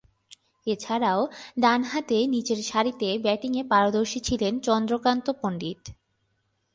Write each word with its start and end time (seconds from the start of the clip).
এছাড়াও, 0.67 1.21
ডানহাতে 1.59 2.17
নিচেরসারিতে 2.27 3.09
ব্যাটিংয়ে 3.17 3.63
পারদর্শী 3.63 4.19
ছিলেন 4.19 4.53
চন্দ্রকান্ত 4.59 5.25
পণ্ডিত। 5.41 5.81